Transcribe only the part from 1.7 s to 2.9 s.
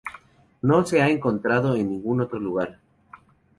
en ningún otro lugar.